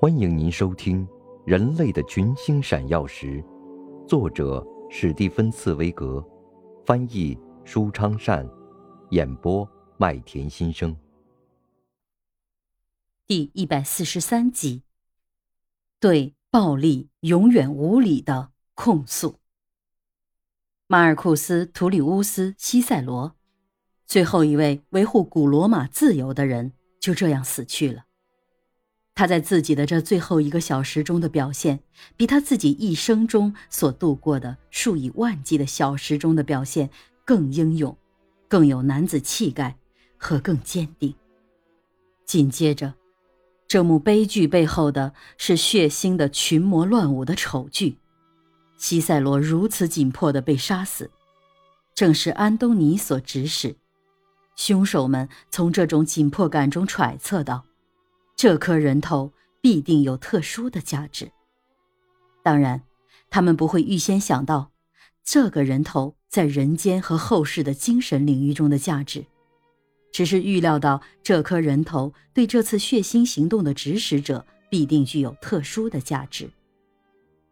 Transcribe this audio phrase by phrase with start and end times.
[0.00, 1.06] 欢迎您收听
[1.46, 3.42] 《人类的群星闪耀时》，
[4.06, 6.22] 作者史蒂芬·茨威格，
[6.84, 8.46] 翻译舒昌善，
[9.10, 10.94] 演播麦田心声。
[13.26, 14.82] 第一百四十三集，
[16.00, 19.36] 对暴力永远无理的控诉。
[20.88, 23.36] 马尔库斯·图里乌斯·西塞罗，
[24.06, 28.04] 最后一位维护古罗马自由的人，就这样死去了。
[29.16, 31.78] 他在自己的这最后一个小时中的表现，
[32.16, 36.90] 比他自己一生中所度过的数以万计的小时中的表现
[37.24, 37.96] 更英勇，
[38.48, 39.76] 更有男子气概
[40.16, 41.14] 和更坚定。
[42.26, 42.94] 紧接着，
[43.68, 47.98] 这幕悲剧背后的是血腥的群魔乱舞的丑剧：
[48.76, 51.08] 西塞罗如此紧迫地被杀死，
[51.94, 53.76] 正是安东尼所指使。
[54.56, 57.64] 凶手们从这种紧迫感中揣测到。
[58.36, 61.30] 这颗人头必定有特殊的价值。
[62.42, 62.82] 当然，
[63.30, 64.70] 他们不会预先想到
[65.22, 69.24] 这个人头在人间和后世的精神领域中的价值，
[70.12, 76.50] 只是预料到这颗人头对这次血腥行动的指使者必定具有特殊的价值。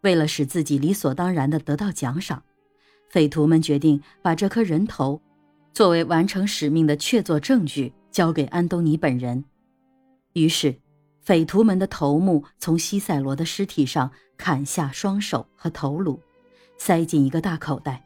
[0.02, 2.42] 为了使自己理所当然地得到奖赏，
[3.08, 5.22] 匪徒们决定把这颗人头
[5.72, 9.44] 作为完成使命的确凿证据交给安东尼本人。
[10.34, 10.78] 于是，
[11.20, 16.20] 匪徒们的头目从西塞罗的尸体上砍下双手和头颅，
[16.78, 18.04] 塞进一个大口袋，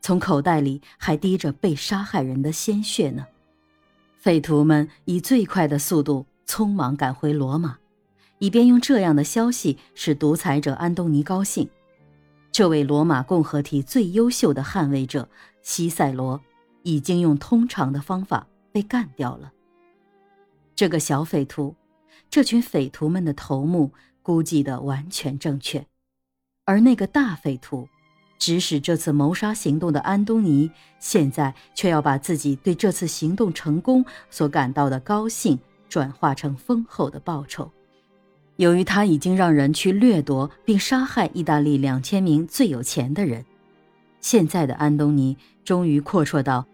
[0.00, 3.26] 从口袋里还滴着被杀害人的鲜血呢。
[4.18, 7.78] 匪徒们以最快的速度匆忙赶回罗马，
[8.38, 11.68] 以便用这样的消息使独裁者安东尼高兴。
[12.50, 15.28] 这位罗马共和体最优秀的捍卫者
[15.62, 16.40] 西塞罗，
[16.82, 19.52] 已经用通常的方法被干掉了。
[20.80, 21.76] 这个小匪徒，
[22.30, 23.92] 这群匪徒们的头目
[24.22, 25.84] 估计的完全正确，
[26.64, 27.86] 而那个大匪徒，
[28.38, 37.70] 指使这次谋杀行动的安东尼，现在却要把自己对这次行动成功所感到的高兴转化成丰厚的报酬。
[38.56, 43.44] 由于他已经让人去掠夺并杀害意大利两千名最有钱的人，
[44.22, 46.66] 现在的安东尼终于阔绰到。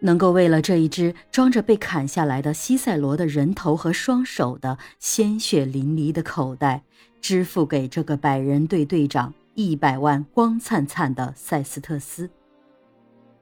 [0.00, 6.82] 能够为了这一只装着被砍下来的西塞罗的人头和双手的鲜血淋漓的口袋，
[7.20, 12.30] 支付给这个百人队队长一百万光灿灿的塞斯特斯。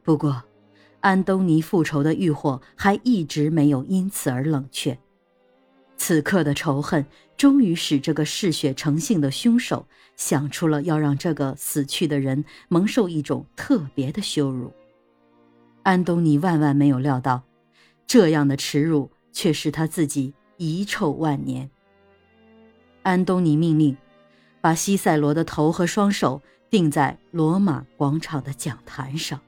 [0.02, 0.42] 不过，
[1.00, 4.98] 安东尼复仇的欲火还一直没有因此而冷却。
[5.98, 7.04] 此刻的仇恨
[7.36, 14.72] 终于使这个嗜血成性的凶手想出了要让这个死去的人蒙受一种特别的羞辱。
[15.86, 17.44] 安东尼万万没有料到，
[18.08, 21.70] 这样的耻辱却使他自己遗臭万年。
[23.04, 23.96] 安东尼命令，
[24.60, 29.40] 把西塞罗的头和双手钉在罗马广场的讲坛上。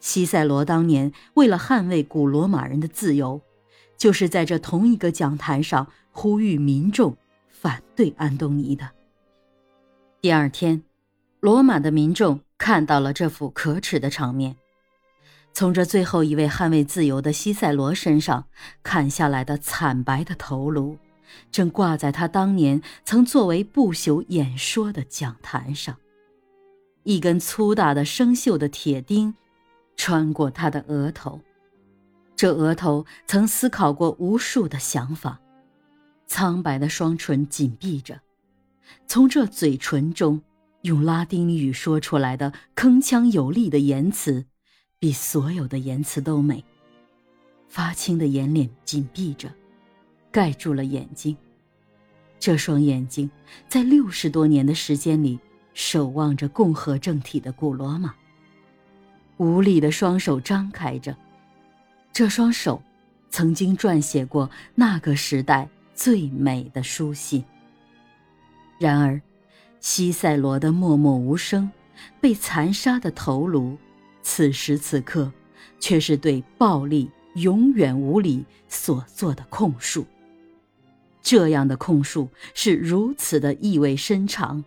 [0.00, 3.40] 西塞罗当年为了捍卫古罗马人的自由，
[3.96, 7.16] 就是在这同一个讲坛上呼吁民众
[7.48, 8.90] 反对安东尼的。
[10.20, 10.82] 第二天，
[11.38, 14.56] 罗马的民众看到了这幅可耻的场面。
[15.58, 18.44] 从这最后一位捍卫自由的西塞罗身上
[18.82, 20.98] 砍下来的惨白的头颅，
[21.50, 25.96] 正挂在他当年曾作为不朽演说的讲坛上。
[27.04, 29.34] 一根粗大的生锈的铁钉
[29.96, 31.40] 穿过他的额头，
[32.36, 35.40] 这额头曾思考过无数的想法。
[36.26, 38.20] 苍白的双唇紧闭着，
[39.06, 40.42] 从这嘴唇中
[40.82, 44.44] 用拉丁语说出来的铿锵有力的言辞。
[45.06, 46.64] 比所有的言辞都美。
[47.68, 49.48] 发青的眼脸紧闭着，
[50.32, 51.36] 盖住了眼睛。
[52.40, 53.30] 这双眼睛
[53.68, 55.38] 在六十多年的时间里
[55.74, 58.16] 守望着共和政体的古罗马。
[59.36, 61.16] 无力的双手张开着，
[62.12, 62.82] 这双手
[63.30, 67.44] 曾经撰写过那个时代最美的书信。
[68.80, 69.22] 然而，
[69.78, 71.70] 西塞罗的默默无声，
[72.20, 73.78] 被残杀的头颅。
[74.28, 75.32] 此时此刻，
[75.78, 80.04] 却是对暴力永远无理所做的控诉。
[81.22, 84.64] 这样的控诉是如此的意味深长，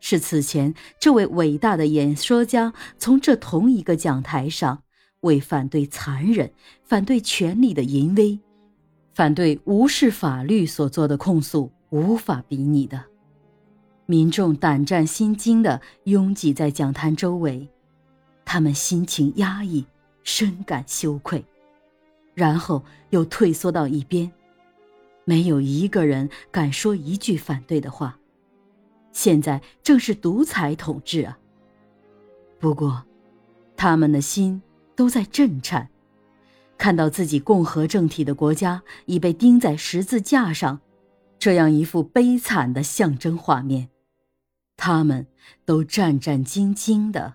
[0.00, 4.82] 是此前这位伟大的演说家从这同一个讲台上
[5.20, 6.50] 为反对残忍、
[6.82, 8.36] 反对权力的淫威、
[9.14, 13.04] 反对无视法律所做的控诉无法比拟的。
[14.06, 17.68] 民众胆战心惊地拥挤在讲坛周围。
[18.56, 19.84] 他们心情压抑，
[20.22, 21.44] 深感羞愧，
[22.32, 24.32] 然后又退缩到一边。
[25.26, 28.18] 没有一个人敢说一句反对的话。
[29.12, 31.38] 现在正是独裁统治啊！
[32.58, 33.04] 不过，
[33.76, 34.62] 他们的心
[34.94, 35.90] 都在震颤，
[36.78, 40.80] 看到自己共和政体的国家已被钉在十字架上，
[41.38, 43.90] 这样一幅悲惨的象征画面，
[44.78, 45.26] 他们
[45.66, 47.34] 都战战兢兢的